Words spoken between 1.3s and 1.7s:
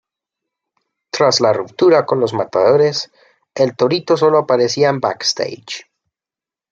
la